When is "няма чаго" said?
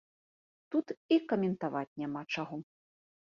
2.05-2.55